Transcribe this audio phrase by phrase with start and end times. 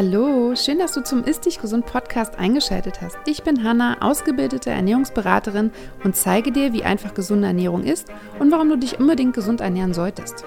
[0.00, 3.16] Hallo, schön, dass du zum Ist Dich Gesund Podcast eingeschaltet hast.
[3.26, 5.72] Ich bin Hanna, ausgebildete Ernährungsberaterin
[6.04, 8.06] und zeige dir, wie einfach gesunde Ernährung ist
[8.38, 10.44] und warum du dich unbedingt gesund ernähren solltest.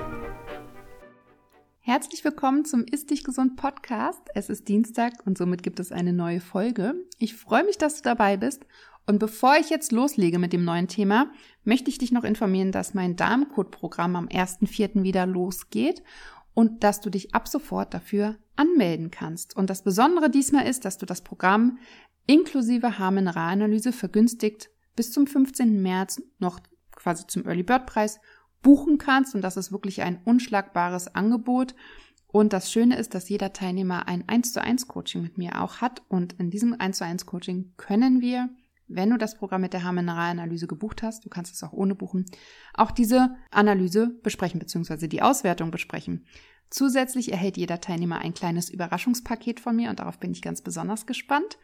[1.82, 4.22] Herzlich willkommen zum Ist Dich Gesund Podcast.
[4.36, 6.94] Es ist Dienstag und somit gibt es eine neue Folge.
[7.20, 8.66] Ich freue mich, dass du dabei bist.
[9.06, 11.30] Und bevor ich jetzt loslege mit dem neuen Thema,
[11.66, 15.04] möchte ich dich noch informieren, dass mein Darmcode-Programm am 1.4.
[15.04, 16.04] wieder losgeht
[16.54, 19.56] und dass du dich ab sofort dafür anmelden kannst.
[19.56, 21.80] Und das Besondere diesmal ist, dass du das Programm
[22.28, 25.82] inklusive Haarmineralanalyse vergünstigt bis zum 15.
[25.82, 26.60] März noch
[26.96, 28.20] quasi zum Early Bird Preis
[28.62, 29.34] buchen kannst.
[29.34, 31.74] Und das ist wirklich ein unschlagbares Angebot.
[32.28, 35.82] Und das Schöne ist, dass jeder Teilnehmer ein 1 zu 1 Coaching mit mir auch
[35.82, 36.04] hat.
[36.08, 38.50] Und in diesem 1 zu 1 Coaching können wir,
[38.88, 42.26] wenn du das Programm mit der Haarmineralanalyse gebucht hast, du kannst es auch ohne buchen,
[42.74, 46.26] auch diese Analyse besprechen, beziehungsweise die Auswertung besprechen.
[46.72, 51.06] Zusätzlich erhält jeder Teilnehmer ein kleines Überraschungspaket von mir und darauf bin ich ganz besonders
[51.06, 51.60] gespannt.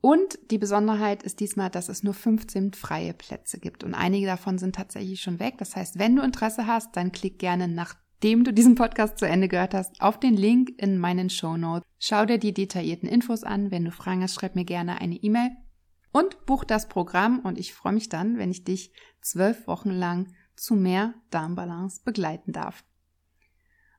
[0.00, 4.58] Und die Besonderheit ist diesmal, dass es nur 15 freie Plätze gibt und einige davon
[4.58, 5.56] sind tatsächlich schon weg.
[5.58, 9.48] Das heißt, wenn du Interesse hast, dann klick gerne nachdem du diesen Podcast zu Ende
[9.48, 11.86] gehört hast, auf den Link in meinen Show Notes.
[11.98, 13.70] Schau dir die detaillierten Infos an.
[13.70, 15.50] Wenn du Fragen hast, schreib mir gerne eine E-Mail
[16.12, 20.32] und buch das Programm und ich freue mich dann, wenn ich dich zwölf Wochen lang
[20.56, 22.84] zu mehr Darmbalance begleiten darf.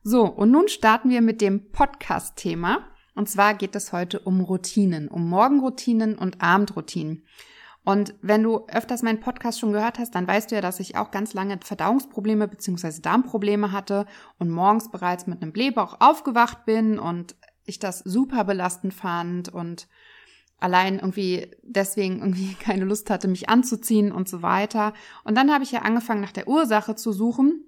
[0.08, 2.78] So, und nun starten wir mit dem Podcast-Thema.
[3.16, 7.24] Und zwar geht es heute um Routinen, um Morgenroutinen und Abendroutinen.
[7.82, 10.96] Und wenn du öfters meinen Podcast schon gehört hast, dann weißt du ja, dass ich
[10.96, 13.00] auch ganz lange Verdauungsprobleme bzw.
[13.00, 14.06] Darmprobleme hatte
[14.38, 17.34] und morgens bereits mit einem Blähbauch aufgewacht bin und
[17.64, 19.88] ich das super belastend fand und
[20.60, 24.92] allein irgendwie deswegen irgendwie keine Lust hatte, mich anzuziehen und so weiter.
[25.24, 27.64] Und dann habe ich ja angefangen, nach der Ursache zu suchen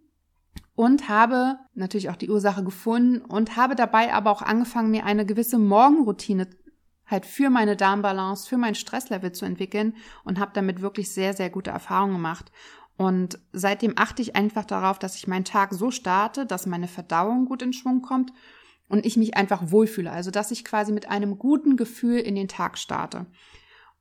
[0.79, 5.27] und habe natürlich auch die Ursache gefunden und habe dabei aber auch angefangen, mir eine
[5.27, 6.47] gewisse Morgenroutine
[7.05, 11.51] halt für meine Darmbalance, für mein Stresslevel zu entwickeln und habe damit wirklich sehr, sehr
[11.51, 12.53] gute Erfahrungen gemacht.
[12.97, 17.47] Und seitdem achte ich einfach darauf, dass ich meinen Tag so starte, dass meine Verdauung
[17.47, 18.33] gut in Schwung kommt
[18.89, 20.13] und ich mich einfach wohlfühle.
[20.13, 23.27] Also, dass ich quasi mit einem guten Gefühl in den Tag starte.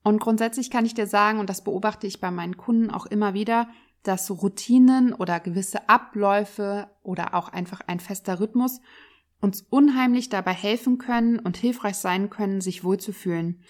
[0.03, 3.33] Und grundsätzlich kann ich dir sagen, und das beobachte ich bei meinen Kunden auch immer
[3.33, 3.67] wieder,
[4.07, 8.81] dass Routinen oder gewisse Abläufe oder auch einfach ein fester Rhythmus
[9.39, 13.61] uns unheimlich dabei helfen können und hilfreich sein können, sich wohlzufühlen.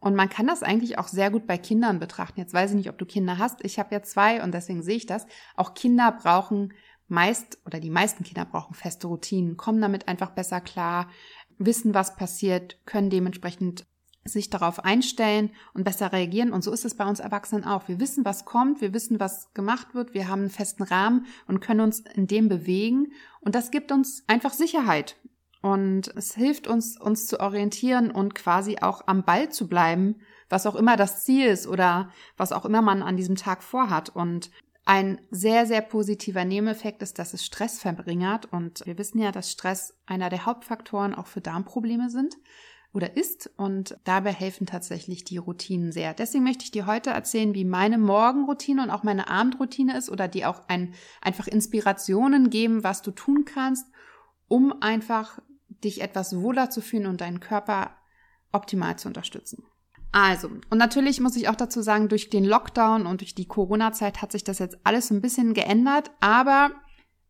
[0.00, 2.40] Und man kann das eigentlich auch sehr gut bei Kindern betrachten.
[2.40, 3.64] Jetzt weiß ich nicht, ob du Kinder hast.
[3.64, 5.26] Ich habe ja zwei und deswegen sehe ich das.
[5.54, 6.72] Auch Kinder brauchen
[7.06, 11.08] meist oder die meisten Kinder brauchen feste Routinen, kommen damit einfach besser klar,
[11.58, 13.86] wissen, was passiert, können dementsprechend
[14.24, 16.52] sich darauf einstellen und besser reagieren.
[16.52, 17.88] Und so ist es bei uns Erwachsenen auch.
[17.88, 21.60] Wir wissen, was kommt, wir wissen, was gemacht wird, wir haben einen festen Rahmen und
[21.60, 23.12] können uns in dem bewegen.
[23.40, 25.16] Und das gibt uns einfach Sicherheit.
[25.60, 30.16] Und es hilft uns, uns zu orientieren und quasi auch am Ball zu bleiben,
[30.48, 34.08] was auch immer das Ziel ist oder was auch immer man an diesem Tag vorhat.
[34.08, 34.50] Und
[34.84, 38.52] ein sehr, sehr positiver Nebeneffekt ist, dass es Stress verbringert.
[38.52, 42.36] Und wir wissen ja, dass Stress einer der Hauptfaktoren auch für Darmprobleme sind
[42.92, 46.12] oder ist und dabei helfen tatsächlich die Routinen sehr.
[46.12, 50.28] Deswegen möchte ich dir heute erzählen, wie meine Morgenroutine und auch meine Abendroutine ist oder
[50.28, 53.86] dir auch ein, einfach Inspirationen geben, was du tun kannst,
[54.48, 55.38] um einfach
[55.68, 57.96] dich etwas wohler zu fühlen und deinen Körper
[58.52, 59.64] optimal zu unterstützen.
[60.12, 64.20] Also, und natürlich muss ich auch dazu sagen, durch den Lockdown und durch die Corona-Zeit
[64.20, 66.72] hat sich das jetzt alles ein bisschen geändert, aber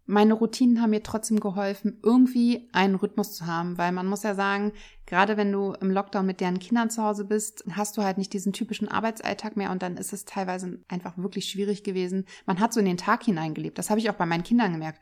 [0.07, 4.35] meine Routinen haben mir trotzdem geholfen, irgendwie einen Rhythmus zu haben, weil man muss ja
[4.35, 4.73] sagen,
[5.07, 8.33] gerade wenn du im Lockdown mit deren Kindern zu Hause bist, hast du halt nicht
[8.33, 12.27] diesen typischen Arbeitsalltag mehr und dann ist es teilweise einfach wirklich schwierig gewesen.
[12.47, 13.79] Man hat so in den Tag hineingelebt.
[13.79, 15.01] Das habe ich auch bei meinen Kindern gemerkt.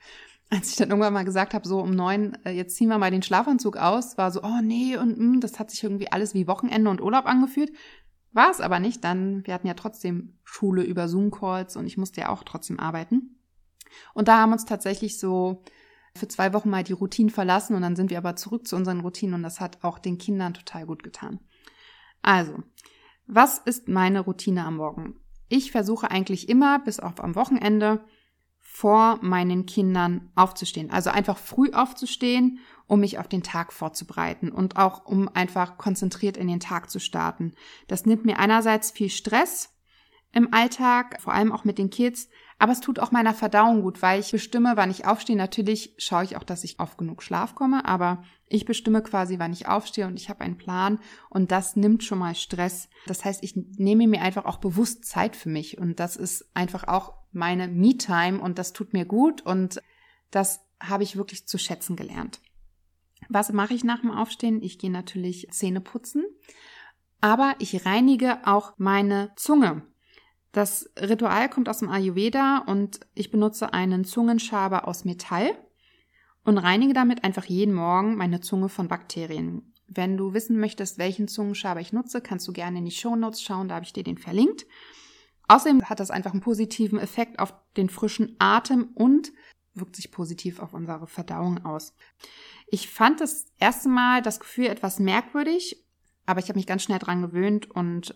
[0.51, 3.13] Als ich dann irgendwann mal gesagt habe, so um neun, äh, jetzt ziehen wir mal
[3.13, 6.35] den Schlafanzug aus, war so, oh nee, und mh, mm, das hat sich irgendwie alles
[6.35, 7.71] wie Wochenende und Urlaub angefühlt.
[8.33, 12.23] War es aber nicht, dann, wir hatten ja trotzdem Schule über Zoom-Calls und ich musste
[12.23, 13.40] ja auch trotzdem arbeiten.
[14.15, 15.63] Und da haben uns tatsächlich so
[16.17, 19.01] für zwei Wochen mal die Routinen verlassen und dann sind wir aber zurück zu unseren
[19.01, 21.41] Routinen und das hat auch den Kindern total gut getan.
[22.23, 22.63] Also,
[23.27, 25.17] was ist meine Routine am Morgen?
[25.49, 28.05] Ich versuche eigentlich immer, bis auf am Wochenende,
[28.73, 30.91] vor meinen Kindern aufzustehen.
[30.91, 36.37] Also einfach früh aufzustehen, um mich auf den Tag vorzubereiten und auch um einfach konzentriert
[36.37, 37.53] in den Tag zu starten.
[37.89, 39.71] Das nimmt mir einerseits viel Stress
[40.33, 42.29] im Alltag, vor allem auch mit den Kids,
[42.61, 45.35] aber es tut auch meiner Verdauung gut, weil ich bestimme, wann ich aufstehe.
[45.35, 49.55] Natürlich schaue ich auch, dass ich auf genug Schlaf komme, aber ich bestimme quasi, wann
[49.55, 50.99] ich aufstehe und ich habe einen Plan
[51.31, 52.91] und das nimmt schon mal Stress.
[53.07, 56.87] Das heißt, ich nehme mir einfach auch bewusst Zeit für mich und das ist einfach
[56.87, 59.81] auch meine Me-Time und das tut mir gut und
[60.31, 62.43] das habe ich wirklich zu schätzen gelernt.
[63.31, 64.63] Was mache ich nach dem Aufstehen?
[64.63, 66.25] Ich gehe natürlich Zähne putzen,
[67.23, 69.83] aber ich reinige auch meine Zunge.
[70.53, 75.57] Das Ritual kommt aus dem Ayurveda und ich benutze einen Zungenschaber aus Metall
[76.45, 79.73] und reinige damit einfach jeden Morgen meine Zunge von Bakterien.
[79.87, 83.43] Wenn du wissen möchtest, welchen Zungenschaber ich nutze, kannst du gerne in die Show Notes
[83.43, 84.67] schauen, da habe ich dir den verlinkt.
[85.49, 89.33] Außerdem hat das einfach einen positiven Effekt auf den frischen Atem und
[89.75, 91.95] wirkt sich positiv auf unsere Verdauung aus.
[92.69, 95.85] Ich fand das erste Mal das Gefühl etwas merkwürdig,
[96.27, 98.15] aber ich habe mich ganz schnell dran gewöhnt und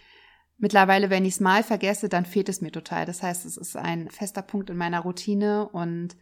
[0.56, 3.06] Mittlerweile, wenn ich es mal vergesse, dann fehlt es mir total.
[3.06, 6.16] Das heißt, es ist ein fester Punkt in meiner Routine und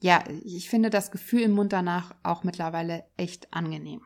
[0.00, 4.02] ja, ich finde das Gefühl im Mund danach auch mittlerweile echt angenehm.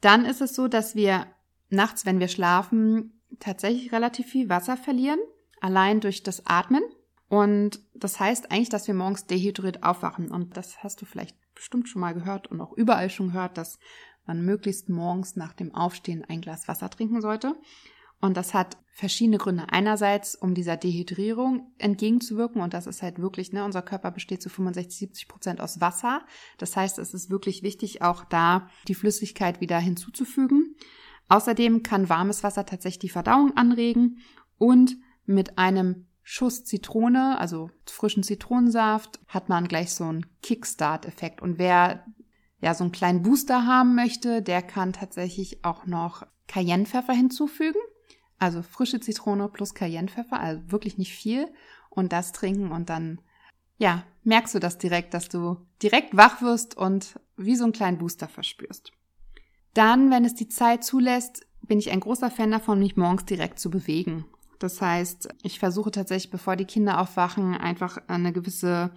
[0.00, 1.26] Dann ist es so, dass wir
[1.70, 5.18] nachts, wenn wir schlafen, tatsächlich relativ viel Wasser verlieren,
[5.60, 6.82] allein durch das Atmen.
[7.28, 10.30] Und das heißt eigentlich, dass wir morgens dehydriert aufwachen.
[10.30, 13.78] Und das hast du vielleicht bestimmt schon mal gehört und auch überall schon gehört, dass
[14.26, 17.56] man möglichst morgens nach dem Aufstehen ein Glas Wasser trinken sollte.
[18.20, 19.66] Und das hat verschiedene Gründe.
[19.68, 22.62] Einerseits, um dieser Dehydrierung entgegenzuwirken.
[22.62, 26.24] Und das ist halt wirklich, ne, unser Körper besteht zu 65, 70 Prozent aus Wasser.
[26.56, 30.76] Das heißt, es ist wirklich wichtig, auch da die Flüssigkeit wieder hinzuzufügen.
[31.28, 34.18] Außerdem kann warmes Wasser tatsächlich die Verdauung anregen
[34.58, 34.96] und
[35.26, 41.42] mit einem Schuss Zitrone, also frischen Zitronensaft, hat man gleich so einen Kickstart-Effekt.
[41.42, 42.04] Und wer
[42.60, 47.78] ja so einen kleinen Booster haben möchte, der kann tatsächlich auch noch Cayennepfeffer hinzufügen.
[48.38, 51.48] Also frische Zitrone plus Cayennepfeffer, also wirklich nicht viel.
[51.88, 53.20] Und das trinken und dann,
[53.78, 57.98] ja, merkst du das direkt, dass du direkt wach wirst und wie so einen kleinen
[57.98, 58.92] Booster verspürst.
[59.72, 63.58] Dann, wenn es die Zeit zulässt, bin ich ein großer Fan davon, mich morgens direkt
[63.58, 64.24] zu bewegen.
[64.58, 68.90] Das heißt, ich versuche tatsächlich, bevor die Kinder aufwachen, einfach eine gewisse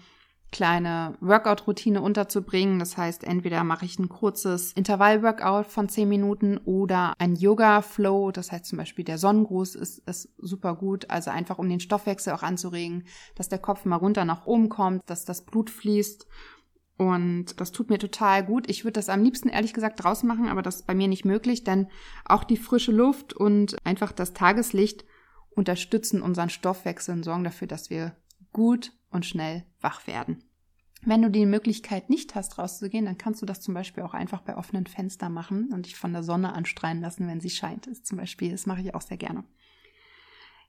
[0.51, 2.79] kleine Workout-Routine unterzubringen.
[2.79, 8.31] Das heißt, entweder mache ich ein kurzes Intervall-Workout von 10 Minuten oder ein Yoga-Flow.
[8.31, 11.09] Das heißt zum Beispiel der Sonnengruß ist, ist super gut.
[11.09, 13.05] Also einfach um den Stoffwechsel auch anzuregen,
[13.35, 16.27] dass der Kopf mal runter nach oben kommt, dass das Blut fließt.
[16.97, 18.69] Und das tut mir total gut.
[18.69, 21.23] Ich würde das am liebsten ehrlich gesagt draußen machen, aber das ist bei mir nicht
[21.23, 21.87] möglich, denn
[22.25, 25.05] auch die frische Luft und einfach das Tageslicht
[25.51, 28.17] unterstützen unseren Stoffwechsel und sorgen dafür, dass wir
[28.51, 30.43] gut und schnell wach werden.
[31.01, 34.41] Wenn du die Möglichkeit nicht hast, rauszugehen, dann kannst du das zum Beispiel auch einfach
[34.41, 37.87] bei offenen Fenstern machen und dich von der Sonne anstrahlen lassen, wenn sie scheint.
[37.87, 39.45] Das zum Beispiel, das mache ich auch sehr gerne.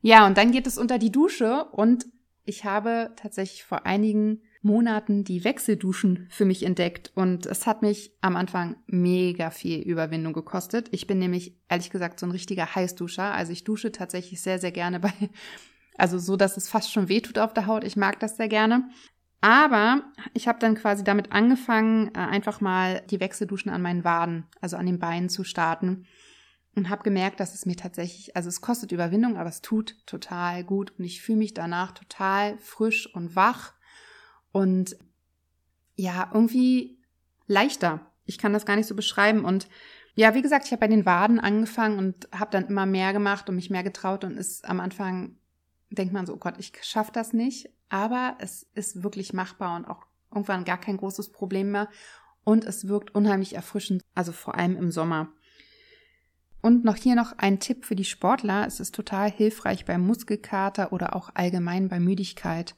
[0.03, 2.07] Ja, und dann geht es unter die Dusche und
[2.45, 8.13] ich habe tatsächlich vor einigen Monaten die Wechselduschen für mich entdeckt und es hat mich
[8.21, 10.89] am Anfang mega viel Überwindung gekostet.
[10.93, 13.33] Ich bin nämlich ehrlich gesagt so ein richtiger Heißduscher.
[13.35, 15.13] Also ich dusche tatsächlich sehr, sehr gerne bei
[16.01, 17.85] also so, dass es fast schon wehtut auf der Haut.
[17.85, 18.89] Ich mag das sehr gerne.
[19.41, 20.03] Aber
[20.35, 24.77] ich habe dann quasi damit angefangen, äh, einfach mal die Wechselduschen an meinen Waden, also
[24.77, 26.07] an den Beinen zu starten.
[26.77, 30.63] Und habe gemerkt, dass es mir tatsächlich, also es kostet Überwindung, aber es tut total
[30.63, 30.93] gut.
[30.99, 33.75] Und ich fühle mich danach total frisch und wach.
[34.53, 34.97] Und
[35.97, 36.99] ja, irgendwie
[37.47, 38.07] leichter.
[38.25, 39.45] Ich kann das gar nicht so beschreiben.
[39.45, 39.69] Und
[40.15, 43.49] ja, wie gesagt, ich habe bei den Waden angefangen und habe dann immer mehr gemacht
[43.49, 45.40] und mich mehr getraut und ist am Anfang
[45.91, 47.69] denkt man so, oh Gott, ich schaffe das nicht.
[47.89, 51.89] Aber es ist wirklich machbar und auch irgendwann gar kein großes Problem mehr.
[52.45, 55.33] Und es wirkt unheimlich erfrischend, also vor allem im Sommer.
[56.63, 58.67] Und noch hier noch ein Tipp für die Sportler.
[58.67, 62.77] Es ist total hilfreich beim Muskelkater oder auch allgemein bei Müdigkeit.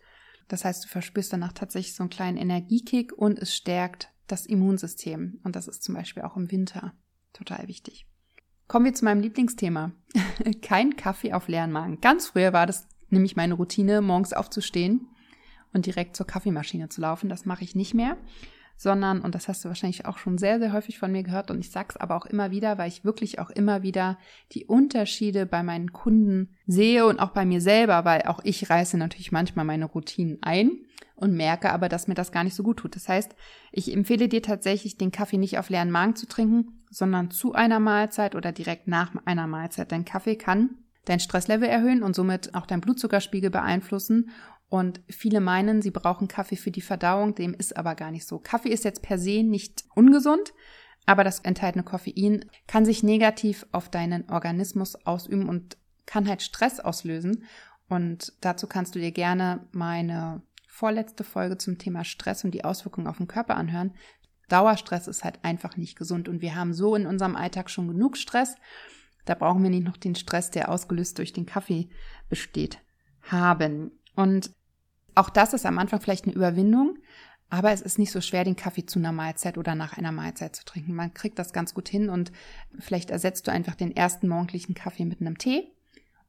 [0.49, 5.41] Das heißt, du verspürst danach tatsächlich so einen kleinen Energiekick und es stärkt das Immunsystem.
[5.45, 6.95] Und das ist zum Beispiel auch im Winter
[7.33, 8.07] total wichtig.
[8.69, 9.93] Kommen wir zu meinem Lieblingsthema.
[10.63, 12.01] Kein Kaffee auf leeren Magen.
[12.01, 15.07] Ganz früher war das nämlich meine Routine, morgens aufzustehen
[15.73, 17.29] und direkt zur Kaffeemaschine zu laufen.
[17.29, 18.17] Das mache ich nicht mehr,
[18.77, 21.61] sondern, und das hast du wahrscheinlich auch schon sehr, sehr häufig von mir gehört, und
[21.61, 24.19] ich sag's aber auch immer wieder, weil ich wirklich auch immer wieder
[24.53, 28.97] die Unterschiede bei meinen Kunden sehe und auch bei mir selber, weil auch ich reiße
[28.97, 30.73] natürlich manchmal meine Routinen ein
[31.15, 32.97] und merke aber, dass mir das gar nicht so gut tut.
[32.97, 33.37] Das heißt,
[33.71, 37.79] ich empfehle dir tatsächlich, den Kaffee nicht auf leeren Magen zu trinken, sondern zu einer
[37.79, 39.93] Mahlzeit oder direkt nach einer Mahlzeit.
[39.93, 40.71] Denn Kaffee kann
[41.05, 44.31] dein Stresslevel erhöhen und somit auch dein Blutzuckerspiegel beeinflussen.
[44.69, 48.39] Und viele meinen, sie brauchen Kaffee für die Verdauung, dem ist aber gar nicht so.
[48.39, 50.55] Kaffee ist jetzt per se nicht ungesund,
[51.05, 56.81] aber das enthaltene Koffein kann sich negativ auf deinen Organismus ausüben und kann halt Stress
[56.81, 57.45] auslösen.
[57.89, 63.09] Und dazu kannst du dir gerne meine vorletzte Folge zum Thema Stress und die Auswirkungen
[63.09, 63.93] auf den Körper anhören.
[64.49, 68.17] Dauerstress ist halt einfach nicht gesund und wir haben so in unserem Alltag schon genug
[68.17, 68.57] Stress
[69.25, 71.89] da brauchen wir nicht noch den Stress, der ausgelöst durch den Kaffee
[72.29, 72.79] besteht,
[73.23, 73.93] haben.
[74.15, 74.51] Und
[75.15, 76.99] auch das ist am Anfang vielleicht eine Überwindung.
[77.51, 80.57] Aber es ist nicht so schwer, den Kaffee zu einer Mahlzeit oder nach einer Mahlzeit
[80.57, 80.95] zu trinken.
[80.95, 82.33] Man kriegt das ganz gut hin und
[82.79, 85.71] vielleicht ersetzt du einfach den ersten morgendlichen Kaffee mit einem Tee.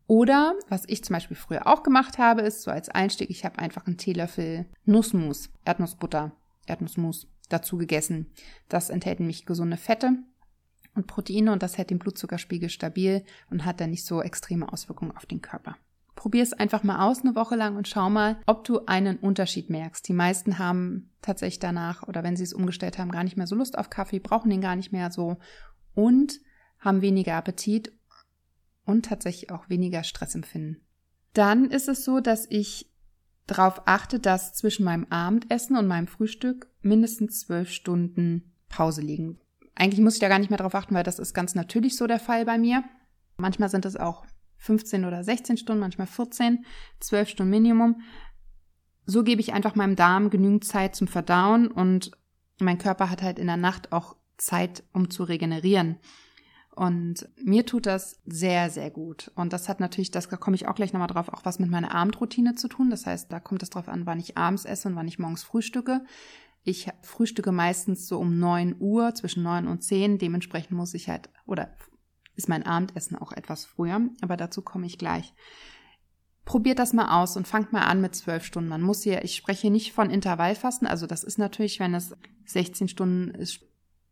[0.06, 3.60] Oder, was ich zum Beispiel früher auch gemacht habe, ist so als Einstieg, ich habe
[3.60, 6.34] einfach einen Teelöffel Nussmus, Erdnussbutter,
[6.66, 8.30] Erdnussmus dazu gegessen.
[8.68, 10.18] Das enthält nämlich gesunde Fette
[10.96, 15.16] und Proteine und das hält den Blutzuckerspiegel stabil und hat dann nicht so extreme Auswirkungen
[15.16, 15.76] auf den Körper.
[16.16, 19.70] Probier es einfach mal aus eine Woche lang und schau mal, ob du einen Unterschied
[19.70, 20.08] merkst.
[20.08, 23.56] Die meisten haben tatsächlich danach oder wenn sie es umgestellt haben, gar nicht mehr so
[23.56, 25.38] Lust auf Kaffee, brauchen den gar nicht mehr so
[25.96, 26.40] und
[26.80, 27.92] haben weniger Appetit
[28.86, 30.86] und tatsächlich auch weniger Stressempfinden.
[31.34, 32.92] Dann ist es so, dass ich
[33.48, 39.40] darauf achte, dass zwischen meinem Abendessen und meinem Frühstück mindestens zwölf Stunden Pause liegen.
[39.76, 42.08] Eigentlich muss ich da gar nicht mehr drauf achten, weil das ist ganz natürlich so
[42.08, 42.84] der Fall bei mir.
[43.38, 44.26] Manchmal sind es auch
[44.58, 46.66] 15 oder 16 Stunden, manchmal 14,
[47.00, 48.02] 12 Stunden Minimum.
[49.06, 52.12] So gebe ich einfach meinem Darm genügend Zeit zum Verdauen und
[52.60, 55.98] mein Körper hat halt in der Nacht auch Zeit, um zu regenerieren.
[56.76, 59.32] Und mir tut das sehr, sehr gut.
[59.36, 61.70] Und das hat natürlich, das da komme ich auch gleich nochmal drauf, auch was mit
[61.70, 62.90] meiner Abendroutine zu tun.
[62.90, 65.44] Das heißt, da kommt es drauf an, wann ich abends esse und wann ich morgens
[65.44, 66.04] frühstücke.
[66.64, 70.18] Ich frühstücke meistens so um neun Uhr, zwischen neun und zehn.
[70.18, 71.76] Dementsprechend muss ich halt, oder
[72.36, 75.34] ist mein Abendessen auch etwas früher, aber dazu komme ich gleich.
[76.46, 78.70] Probiert das mal aus und fangt mal an mit zwölf Stunden.
[78.70, 82.16] Man muss hier, ich spreche nicht von Intervallfasten, also das ist natürlich, wenn es
[82.46, 83.62] 16 Stunden ist,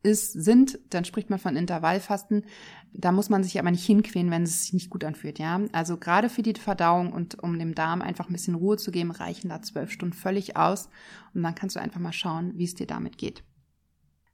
[0.03, 2.46] ist, sind, dann spricht man von Intervallfasten.
[2.93, 5.62] Da muss man sich aber nicht hinquälen, wenn es sich nicht gut anfühlt, ja.
[5.72, 9.12] Also gerade für die Verdauung und um dem Darm einfach ein bisschen Ruhe zu geben,
[9.12, 10.89] reichen da zwölf Stunden völlig aus.
[11.34, 13.43] Und dann kannst du einfach mal schauen, wie es dir damit geht.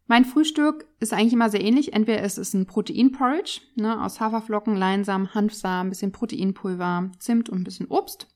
[0.07, 1.93] Mein Frühstück ist eigentlich immer sehr ähnlich.
[1.93, 7.59] Entweder es ist ein Proteinporridge ne, aus Haferflocken, Leinsamen, Hanfsamen, ein bisschen Proteinpulver, Zimt und
[7.59, 8.27] ein bisschen Obst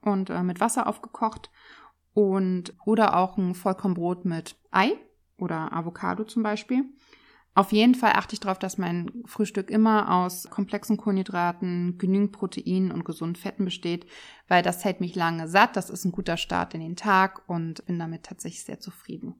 [0.00, 1.50] und äh, mit Wasser aufgekocht
[2.14, 4.96] und oder auch ein Vollkornbrot mit Ei
[5.40, 6.84] oder Avocado zum Beispiel.
[7.54, 12.92] Auf jeden Fall achte ich darauf, dass mein Frühstück immer aus komplexen Kohlenhydraten, genügend Proteinen
[12.92, 14.06] und gesunden Fetten besteht,
[14.46, 15.76] weil das hält mich lange satt.
[15.76, 19.34] Das ist ein guter Start in den Tag und bin damit tatsächlich sehr zufrieden.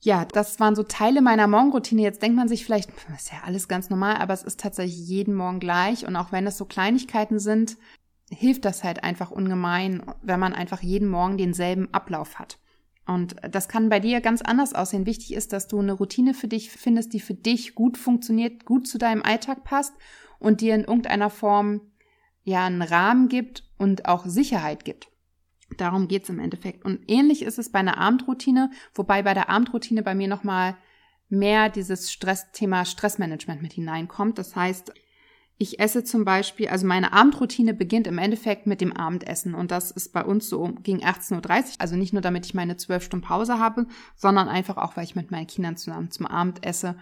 [0.00, 2.02] Ja, das waren so Teile meiner Morgenroutine.
[2.02, 5.08] Jetzt denkt man sich vielleicht, das ist ja alles ganz normal, aber es ist tatsächlich
[5.08, 6.06] jeden Morgen gleich.
[6.06, 7.78] Und auch wenn es so Kleinigkeiten sind,
[8.30, 12.58] hilft das halt einfach ungemein, wenn man einfach jeden Morgen denselben Ablauf hat.
[13.06, 15.06] Und das kann bei dir ganz anders aussehen.
[15.06, 18.88] Wichtig ist, dass du eine Routine für dich findest, die für dich gut funktioniert, gut
[18.88, 19.94] zu deinem Alltag passt
[20.38, 21.80] und dir in irgendeiner Form
[22.42, 25.08] ja einen Rahmen gibt und auch Sicherheit gibt.
[25.76, 26.84] Darum geht's im Endeffekt.
[26.84, 30.76] Und ähnlich ist es bei einer Abendroutine, wobei bei der Abendroutine bei mir nochmal
[31.28, 34.38] mehr dieses Stressthema Stressmanagement mit hineinkommt.
[34.38, 34.92] Das heißt,
[35.58, 39.90] ich esse zum Beispiel, also meine Abendroutine beginnt im Endeffekt mit dem Abendessen und das
[39.90, 41.74] ist bei uns so gegen 18.30 Uhr.
[41.78, 43.86] Also nicht nur, damit ich meine zwölf Stunden Pause habe,
[44.16, 46.96] sondern einfach auch, weil ich mit meinen Kindern zusammen zum Abend esse.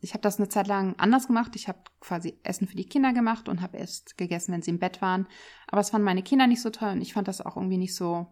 [0.00, 1.52] Ich habe das eine Zeit lang anders gemacht.
[1.56, 4.78] Ich habe quasi Essen für die Kinder gemacht und habe erst gegessen, wenn sie im
[4.78, 5.26] Bett waren.
[5.66, 7.94] Aber es fanden meine Kinder nicht so toll und ich fand das auch irgendwie nicht
[7.94, 8.26] so,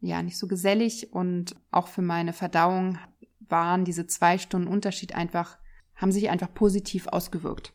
[0.00, 2.98] ja, nicht so gesellig und auch für meine Verdauung
[3.40, 5.56] waren diese zwei Stunden Unterschied einfach,
[5.94, 7.72] haben sich einfach positiv ausgewirkt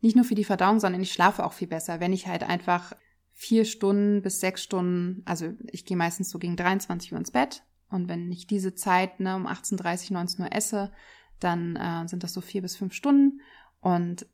[0.00, 2.92] nicht nur für die Verdauung, sondern ich schlafe auch viel besser, wenn ich halt einfach
[3.32, 7.62] vier Stunden bis sechs Stunden, also ich gehe meistens so gegen 23 Uhr ins Bett
[7.88, 10.92] und wenn ich diese Zeit ne, um 18.30, 19 Uhr esse,
[11.38, 13.40] dann äh, sind das so vier bis fünf Stunden
[13.80, 14.26] und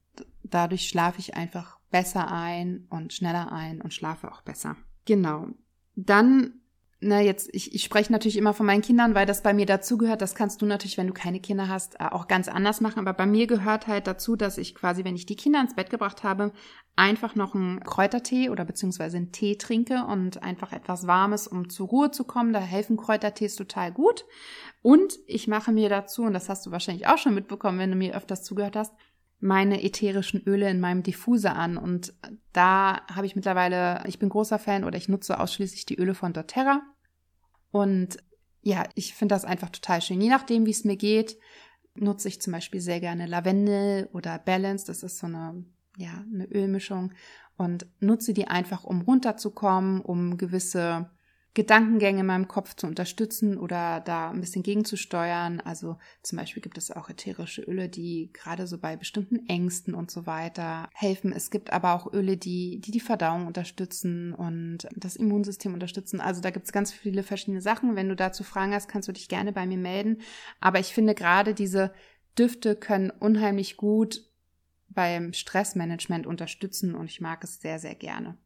[0.42, 4.76] dadurch schlafe ich einfach besser ein und schneller ein und schlafe auch besser.
[5.04, 5.48] Genau.
[5.94, 6.60] Dann
[7.06, 10.20] ne, jetzt, ich, ich spreche natürlich immer von meinen Kindern, weil das bei mir dazugehört.
[10.20, 12.98] Das kannst du natürlich, wenn du keine Kinder hast, äh, auch ganz anders machen.
[12.98, 15.90] Aber bei mir gehört halt dazu, dass ich quasi, wenn ich die Kinder ins Bett
[15.90, 16.52] gebracht habe,
[16.96, 21.88] einfach noch einen Kräutertee oder beziehungsweise einen Tee trinke und einfach etwas Warmes, um zur
[21.88, 22.52] Ruhe zu kommen.
[22.52, 24.24] Da helfen Kräutertees total gut.
[24.82, 27.96] Und ich mache mir dazu, und das hast du wahrscheinlich auch schon mitbekommen, wenn du
[27.96, 28.92] mir öfters zugehört hast,
[29.38, 31.76] meine ätherischen Öle in meinem Diffuser an.
[31.76, 32.14] Und
[32.52, 36.32] da habe ich mittlerweile, ich bin großer Fan oder ich nutze ausschließlich die Öle von
[36.32, 36.82] doTERRA.
[37.76, 38.16] Und
[38.62, 40.20] ja, ich finde das einfach total schön.
[40.20, 41.36] Je nachdem, wie es mir geht,
[41.94, 44.86] nutze ich zum Beispiel sehr gerne Lavendel oder Balance.
[44.86, 45.62] Das ist so eine,
[45.98, 47.12] ja, eine Ölmischung
[47.58, 51.10] und nutze die einfach, um runterzukommen, um gewisse
[51.56, 55.60] Gedankengänge in meinem Kopf zu unterstützen oder da ein bisschen gegenzusteuern.
[55.60, 60.10] Also zum Beispiel gibt es auch ätherische Öle, die gerade so bei bestimmten Ängsten und
[60.10, 61.32] so weiter helfen.
[61.32, 66.20] Es gibt aber auch Öle, die die, die Verdauung unterstützen und das Immunsystem unterstützen.
[66.20, 67.96] Also da gibt es ganz viele verschiedene Sachen.
[67.96, 70.20] Wenn du dazu Fragen hast, kannst du dich gerne bei mir melden.
[70.60, 71.92] Aber ich finde gerade diese
[72.38, 74.22] Düfte können unheimlich gut
[74.88, 78.36] beim Stressmanagement unterstützen und ich mag es sehr, sehr gerne.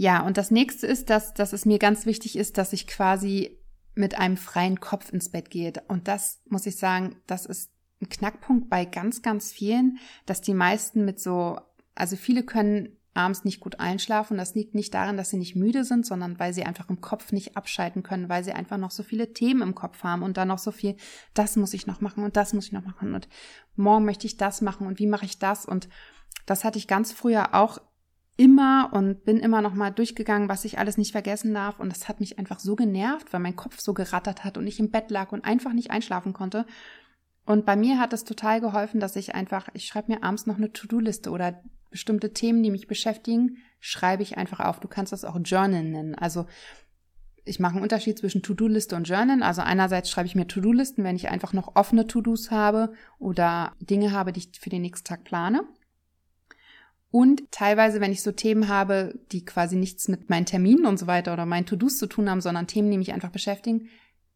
[0.00, 3.58] Ja, und das nächste ist, dass, dass es mir ganz wichtig ist, dass ich quasi
[3.94, 5.82] mit einem freien Kopf ins Bett geht.
[5.88, 10.54] Und das muss ich sagen, das ist ein Knackpunkt bei ganz, ganz vielen, dass die
[10.54, 11.58] meisten mit so,
[11.94, 14.38] also viele können abends nicht gut einschlafen.
[14.38, 17.30] Das liegt nicht daran, dass sie nicht müde sind, sondern weil sie einfach im Kopf
[17.30, 20.48] nicht abschalten können, weil sie einfach noch so viele Themen im Kopf haben und dann
[20.48, 20.96] noch so viel,
[21.34, 23.28] das muss ich noch machen und das muss ich noch machen und
[23.76, 25.90] morgen möchte ich das machen und wie mache ich das und
[26.46, 27.82] das hatte ich ganz früher auch
[28.40, 32.08] immer und bin immer noch mal durchgegangen, was ich alles nicht vergessen darf und das
[32.08, 35.10] hat mich einfach so genervt, weil mein Kopf so gerattert hat und ich im Bett
[35.10, 36.64] lag und einfach nicht einschlafen konnte.
[37.44, 40.56] Und bei mir hat es total geholfen, dass ich einfach, ich schreibe mir abends noch
[40.56, 44.80] eine To-Do-Liste oder bestimmte Themen, die mich beschäftigen, schreibe ich einfach auf.
[44.80, 46.14] Du kannst das auch Journal nennen.
[46.14, 46.46] Also
[47.44, 49.42] ich mache einen Unterschied zwischen To-Do-Liste und Journal.
[49.42, 54.12] Also einerseits schreibe ich mir To-Do-Listen, wenn ich einfach noch offene To-Dos habe oder Dinge
[54.12, 55.64] habe, die ich für den nächsten Tag plane.
[57.10, 61.06] Und teilweise, wenn ich so Themen habe, die quasi nichts mit meinen Terminen und so
[61.06, 63.88] weiter oder meinen To-Dos zu tun haben, sondern Themen, die mich einfach beschäftigen,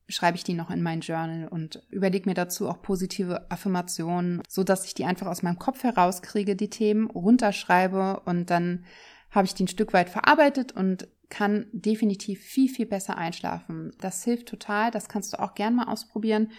[0.08, 4.64] schreibe ich die noch in mein Journal und überlege mir dazu auch positive Affirmationen, so
[4.64, 8.84] dass ich die einfach aus meinem Kopf herauskriege, die Themen runterschreibe und dann
[9.30, 13.92] habe ich die ein Stück weit verarbeitet und kann definitiv viel, viel besser einschlafen.
[13.98, 14.90] Das hilft total.
[14.90, 16.52] Das kannst du auch gern mal ausprobieren.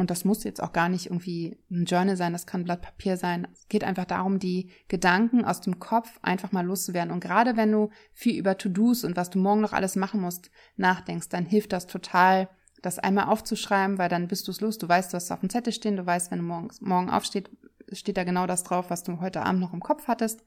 [0.00, 2.80] Und das muss jetzt auch gar nicht irgendwie ein Journal sein, das kann ein Blatt
[2.80, 3.46] Papier sein.
[3.52, 7.12] Es geht einfach darum, die Gedanken aus dem Kopf einfach mal loszuwerden.
[7.12, 10.50] Und gerade wenn du viel über To-Dos und was du morgen noch alles machen musst,
[10.76, 12.48] nachdenkst, dann hilft das total,
[12.80, 14.78] das einmal aufzuschreiben, weil dann bist du es los.
[14.78, 17.50] Du weißt, du hast auf dem Zettel stehen, du weißt, wenn du morgens, morgen aufsteht,
[17.92, 20.42] steht da genau das drauf, was du heute Abend noch im Kopf hattest.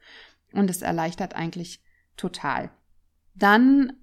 [0.51, 1.83] Und es erleichtert eigentlich
[2.17, 2.72] total.
[3.36, 3.93] Dann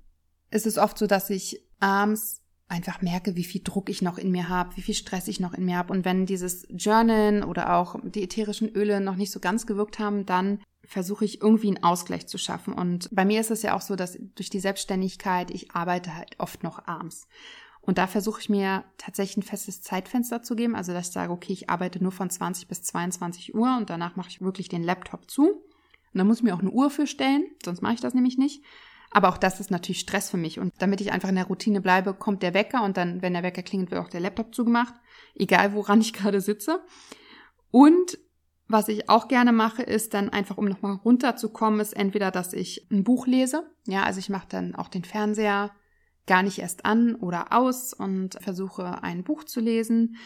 [0.52, 2.39] ist es oft so, dass ich abends
[2.70, 5.54] einfach merke, wie viel Druck ich noch in mir habe, wie viel Stress ich noch
[5.54, 5.92] in mir habe.
[5.92, 10.24] Und wenn dieses Journalen oder auch die ätherischen Öle noch nicht so ganz gewirkt haben,
[10.24, 12.72] dann versuche ich irgendwie einen Ausgleich zu schaffen.
[12.72, 16.38] Und bei mir ist es ja auch so, dass durch die Selbstständigkeit, ich arbeite halt
[16.38, 17.26] oft noch abends.
[17.80, 20.76] Und da versuche ich mir tatsächlich ein festes Zeitfenster zu geben.
[20.76, 24.16] Also, dass ich sage, okay, ich arbeite nur von 20 bis 22 Uhr und danach
[24.16, 25.48] mache ich wirklich den Laptop zu.
[25.48, 28.36] Und da muss ich mir auch eine Uhr für stellen, sonst mache ich das nämlich
[28.36, 28.62] nicht.
[29.10, 30.60] Aber auch das ist natürlich Stress für mich.
[30.60, 33.42] Und damit ich einfach in der Routine bleibe, kommt der Wecker und dann, wenn der
[33.42, 34.94] Wecker klingelt, wird auch der Laptop zugemacht.
[35.34, 36.80] Egal, woran ich gerade sitze.
[37.70, 38.18] Und
[38.68, 42.86] was ich auch gerne mache, ist dann einfach, um nochmal runterzukommen, ist entweder, dass ich
[42.92, 43.68] ein Buch lese.
[43.86, 45.72] Ja, also ich mache dann auch den Fernseher
[46.26, 50.16] gar nicht erst an oder aus und versuche ein Buch zu lesen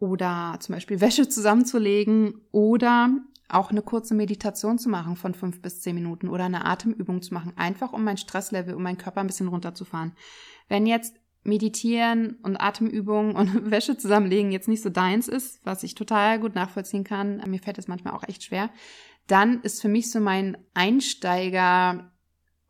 [0.00, 3.10] oder zum Beispiel Wäsche zusammenzulegen oder
[3.52, 7.34] auch eine kurze Meditation zu machen von fünf bis zehn Minuten oder eine Atemübung zu
[7.34, 10.12] machen, einfach um mein Stresslevel, um meinen Körper ein bisschen runterzufahren.
[10.68, 15.94] Wenn jetzt Meditieren und Atemübungen und Wäsche zusammenlegen jetzt nicht so deins ist, was ich
[15.94, 18.70] total gut nachvollziehen kann, mir fällt es manchmal auch echt schwer,
[19.26, 22.12] dann ist für mich so mein Einsteiger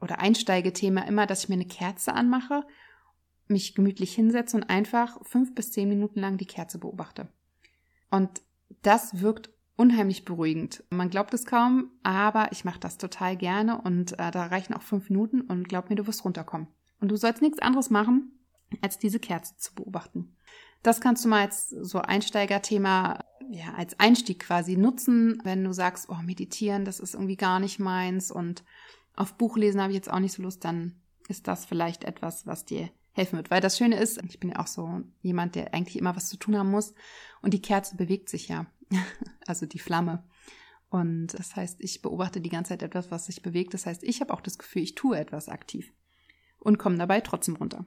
[0.00, 2.64] oder Einsteigethema immer, dass ich mir eine Kerze anmache,
[3.46, 7.28] mich gemütlich hinsetze und einfach fünf bis zehn Minuten lang die Kerze beobachte.
[8.10, 8.42] Und
[8.82, 9.50] das wirkt
[9.82, 10.84] unheimlich beruhigend.
[10.90, 14.82] Man glaubt es kaum, aber ich mache das total gerne und äh, da reichen auch
[14.82, 16.68] fünf Minuten und glaub mir, du wirst runterkommen.
[17.00, 18.30] Und du sollst nichts anderes machen,
[18.80, 20.36] als diese Kerze zu beobachten.
[20.84, 26.08] Das kannst du mal als so Einsteigerthema, ja, als Einstieg quasi nutzen, wenn du sagst,
[26.08, 28.62] oh, meditieren, das ist irgendwie gar nicht meins und
[29.16, 32.64] auf Buchlesen habe ich jetzt auch nicht so Lust, dann ist das vielleicht etwas, was
[32.64, 33.51] dir helfen wird.
[33.51, 36.37] Weil das Schöne ist, ich bin ja auch so jemand, der eigentlich immer was zu
[36.37, 36.94] tun haben muss.
[37.40, 38.66] Und die Kerze bewegt sich ja.
[39.46, 40.25] also die Flamme.
[40.88, 43.72] Und das heißt, ich beobachte die ganze Zeit etwas, was sich bewegt.
[43.75, 45.92] Das heißt, ich habe auch das Gefühl, ich tue etwas aktiv.
[46.59, 47.85] Und komme dabei trotzdem runter.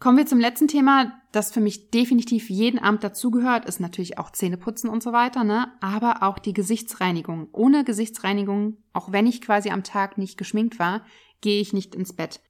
[0.00, 4.32] Kommen wir zum letzten Thema, das für mich definitiv jeden Abend dazugehört, ist natürlich auch
[4.32, 5.72] Zähneputzen und so weiter, ne?
[5.80, 7.46] Aber auch die Gesichtsreinigung.
[7.52, 11.04] Ohne Gesichtsreinigung, auch wenn ich quasi am Tag nicht geschminkt war,
[11.40, 12.40] gehe ich nicht ins Bett.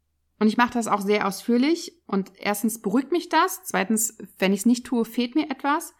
[0.43, 2.03] Und ich mache das auch sehr ausführlich.
[2.05, 3.63] Und erstens beruhigt mich das.
[3.63, 5.95] Zweitens, wenn ich es nicht tue, fehlt mir etwas.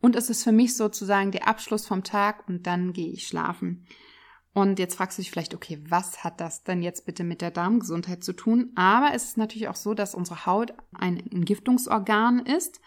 [0.00, 3.88] Und es ist für mich sozusagen der Abschluss vom Tag und dann gehe ich schlafen.
[4.52, 7.50] Und jetzt fragst du dich vielleicht, okay, was hat das denn jetzt bitte mit der
[7.50, 8.70] Darmgesundheit zu tun?
[8.76, 12.80] Aber es ist natürlich auch so, dass unsere Haut ein Entgiftungsorgan ist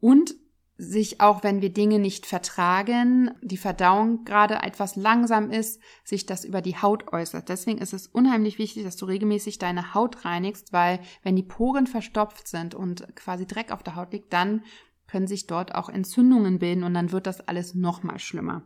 [0.00, 0.34] und
[0.80, 6.44] sich auch, wenn wir Dinge nicht vertragen, die Verdauung gerade etwas langsam ist, sich das
[6.44, 7.50] über die Haut äußert.
[7.50, 11.86] Deswegen ist es unheimlich wichtig, dass du regelmäßig deine Haut reinigst, weil wenn die Poren
[11.86, 14.64] verstopft sind und quasi Dreck auf der Haut liegt, dann
[15.06, 18.62] können sich dort auch Entzündungen bilden und dann wird das alles noch mal schlimmer.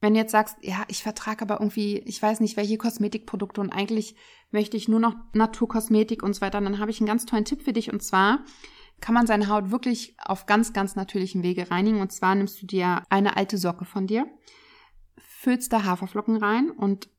[0.00, 3.70] Wenn du jetzt sagst, ja, ich vertrage aber irgendwie, ich weiß nicht, welche Kosmetikprodukte und
[3.70, 4.16] eigentlich
[4.50, 7.62] möchte ich nur noch Naturkosmetik und so weiter, dann habe ich einen ganz tollen Tipp
[7.62, 8.44] für dich und zwar
[9.04, 12.00] kann man seine Haut wirklich auf ganz, ganz natürlichen Wege reinigen.
[12.00, 14.26] Und zwar nimmst du dir eine alte Socke von dir,
[15.18, 17.10] füllst da Haferflocken rein und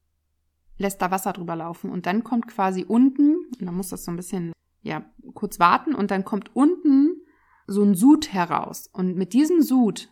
[0.79, 1.91] lässt da Wasser drüber laufen.
[1.91, 5.93] Und dann kommt quasi unten, und dann muss das so ein bisschen ja, kurz warten
[5.93, 7.21] und dann kommt unten
[7.67, 8.89] so ein Sud heraus.
[8.91, 10.11] Und mit diesem Sud,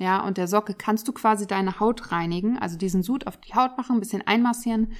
[0.00, 3.54] ja, und der Socke kannst du quasi deine Haut reinigen, also diesen Sud auf die
[3.54, 4.94] Haut machen, ein bisschen einmassieren,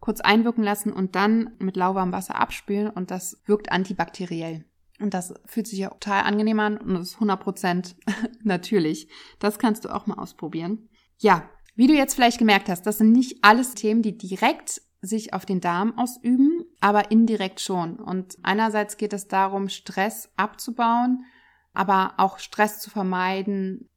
[0.00, 4.64] kurz einwirken lassen und dann mit lauwarmem Wasser abspülen und das wirkt antibakteriell.
[5.00, 7.94] Und das fühlt sich ja total angenehm an und ist 100%
[8.42, 9.08] natürlich.
[9.38, 10.88] Das kannst du auch mal ausprobieren.
[11.18, 15.32] Ja, wie du jetzt vielleicht gemerkt hast, das sind nicht alles Themen, die direkt sich
[15.32, 17.96] auf den Darm ausüben, aber indirekt schon.
[17.96, 21.24] Und einerseits geht es darum, Stress abzubauen,
[21.72, 23.88] aber auch Stress zu vermeiden,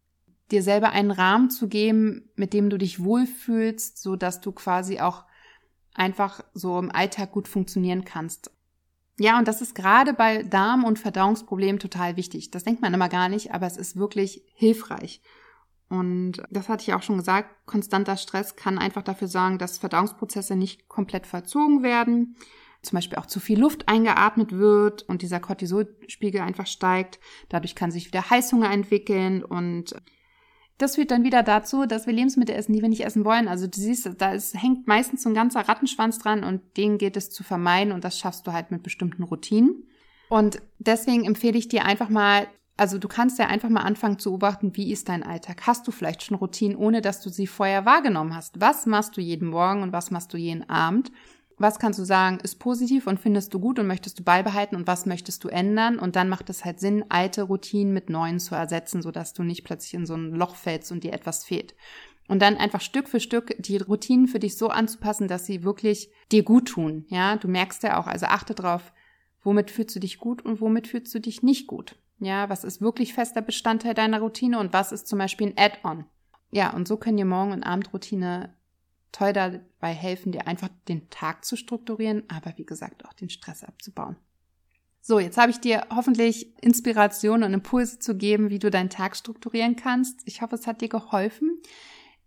[0.52, 5.00] dir selber einen Rahmen zu geben, mit dem du dich wohlfühlst, so dass du quasi
[5.00, 5.26] auch
[5.94, 8.52] einfach so im Alltag gut funktionieren kannst.
[9.20, 12.50] Ja, und das ist gerade bei Darm- und Verdauungsproblemen total wichtig.
[12.52, 15.22] Das denkt man immer gar nicht, aber es ist wirklich hilfreich.
[15.90, 20.56] Und das hatte ich auch schon gesagt, konstanter Stress kann einfach dafür sorgen, dass Verdauungsprozesse
[20.56, 22.36] nicht komplett verzogen werden,
[22.82, 27.20] zum Beispiel auch zu viel Luft eingeatmet wird und dieser Cortisolspiegel einfach steigt.
[27.50, 29.96] Dadurch kann sich wieder Heißhunger entwickeln und
[30.84, 33.48] das führt dann wieder dazu, dass wir Lebensmittel essen, die wir nicht essen wollen.
[33.48, 37.18] Also du siehst, da ist, hängt meistens so ein ganzer Rattenschwanz dran und den geht
[37.18, 39.88] es zu vermeiden und das schaffst du halt mit bestimmten Routinen.
[40.30, 44.32] Und deswegen empfehle ich dir einfach mal, also du kannst ja einfach mal anfangen zu
[44.32, 45.66] beobachten, wie ist dein Alltag?
[45.66, 48.60] Hast du vielleicht schon Routinen, ohne dass du sie vorher wahrgenommen hast?
[48.60, 51.12] Was machst du jeden Morgen und was machst du jeden Abend?
[51.64, 54.86] Was kannst du sagen, ist positiv und findest du gut und möchtest du beibehalten und
[54.86, 55.98] was möchtest du ändern?
[55.98, 59.64] Und dann macht es halt Sinn, alte Routinen mit neuen zu ersetzen, sodass du nicht
[59.64, 61.74] plötzlich in so ein Loch fällst und dir etwas fehlt.
[62.28, 66.12] Und dann einfach Stück für Stück die Routinen für dich so anzupassen, dass sie wirklich
[66.34, 67.06] dir gut tun.
[67.08, 68.92] Ja, du merkst ja auch, also achte drauf,
[69.42, 71.96] womit fühlst du dich gut und womit fühlst du dich nicht gut.
[72.20, 76.04] Ja, was ist wirklich fester Bestandteil deiner Routine und was ist zum Beispiel ein Add-on.
[76.52, 78.54] Ja, und so können dir Morgen- und Abendroutine
[79.14, 83.64] toll dabei helfen, dir einfach den Tag zu strukturieren, aber wie gesagt auch den Stress
[83.64, 84.18] abzubauen.
[85.00, 89.16] So, jetzt habe ich dir hoffentlich Inspiration und Impulse zu geben, wie du deinen Tag
[89.16, 90.22] strukturieren kannst.
[90.26, 91.62] Ich hoffe, es hat dir geholfen.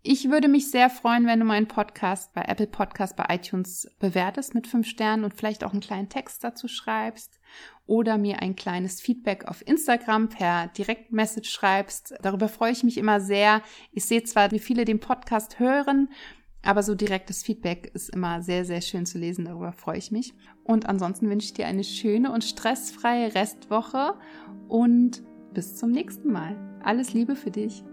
[0.09, 4.53] Ich würde mich sehr freuen, wenn du meinen Podcast bei Apple Podcast, bei iTunes bewertest
[4.53, 7.39] mit fünf Sternen und vielleicht auch einen kleinen Text dazu schreibst
[7.87, 12.13] oder mir ein kleines Feedback auf Instagram per Direktmessage schreibst.
[12.21, 13.61] Darüber freue ich mich immer sehr.
[13.91, 16.09] Ich sehe zwar, wie viele den Podcast hören,
[16.67, 19.45] aber so direktes Feedback ist immer sehr, sehr schön zu lesen.
[19.45, 20.33] Darüber freue ich mich.
[20.65, 24.15] Und ansonsten wünsche ich dir eine schöne und stressfreie Restwoche
[24.67, 26.57] und bis zum nächsten Mal.
[26.83, 27.85] Alles Liebe für dich.